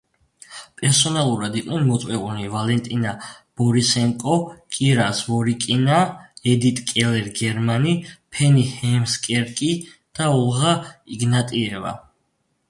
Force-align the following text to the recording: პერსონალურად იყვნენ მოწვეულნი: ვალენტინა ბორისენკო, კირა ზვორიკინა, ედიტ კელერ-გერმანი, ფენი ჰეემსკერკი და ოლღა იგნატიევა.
პერსონალურად 0.79 1.57
იყვნენ 1.59 1.83
მოწვეულნი: 1.89 2.47
ვალენტინა 2.53 3.11
ბორისენკო, 3.61 4.33
კირა 4.79 5.05
ზვორიკინა, 5.21 5.99
ედიტ 6.55 6.81
კელერ-გერმანი, 6.93 7.95
ფენი 8.37 8.67
ჰეემსკერკი 8.73 9.73
და 10.21 10.31
ოლღა 10.41 10.75
იგნატიევა. 11.19 11.95